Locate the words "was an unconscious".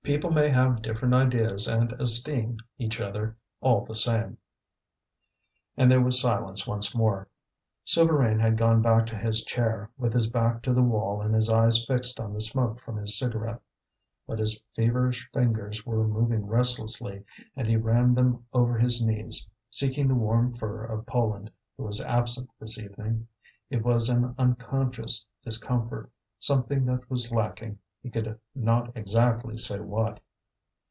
23.85-25.27